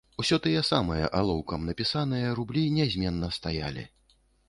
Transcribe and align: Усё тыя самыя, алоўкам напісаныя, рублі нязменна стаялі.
Усё 0.21 0.37
тыя 0.45 0.63
самыя, 0.69 1.09
алоўкам 1.19 1.69
напісаныя, 1.73 2.35
рублі 2.41 2.67
нязменна 2.79 3.33
стаялі. 3.41 3.89